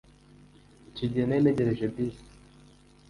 Icyo 0.89 1.05
gihe 1.11 1.23
nari 1.25 1.41
ntegereje 1.43 1.85
bisi. 1.93 2.23